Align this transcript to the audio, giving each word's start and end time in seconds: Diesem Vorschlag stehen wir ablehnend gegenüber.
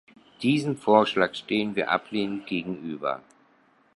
Diesem 0.41 0.77
Vorschlag 0.77 1.35
stehen 1.35 1.75
wir 1.75 1.91
ablehnend 1.91 2.47
gegenüber. 2.47 3.21